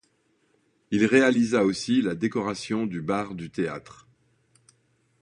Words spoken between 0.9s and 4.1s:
réalisa aussi la décoration du bar du théâtre.